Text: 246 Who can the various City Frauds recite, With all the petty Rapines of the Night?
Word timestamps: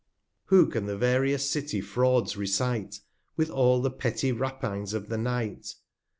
246 0.49 0.49
Who 0.65 0.71
can 0.71 0.87
the 0.87 0.97
various 0.97 1.47
City 1.47 1.79
Frauds 1.79 2.35
recite, 2.35 3.01
With 3.37 3.51
all 3.51 3.83
the 3.83 3.91
petty 3.91 4.31
Rapines 4.31 4.95
of 4.95 5.09
the 5.09 5.17
Night? 5.19 5.75